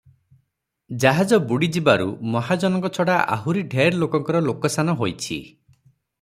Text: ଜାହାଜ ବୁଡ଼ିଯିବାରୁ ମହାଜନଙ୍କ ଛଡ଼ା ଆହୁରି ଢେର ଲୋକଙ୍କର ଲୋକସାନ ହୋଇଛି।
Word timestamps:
ଜାହାଜ 1.03 1.37
ବୁଡ଼ିଯିବାରୁ 1.51 2.07
ମହାଜନଙ୍କ 2.37 2.91
ଛଡ଼ା 2.97 3.19
ଆହୁରି 3.37 3.65
ଢେର 3.75 4.03
ଲୋକଙ୍କର 4.05 4.45
ଲୋକସାନ 4.49 4.99
ହୋଇଛି। 5.05 5.41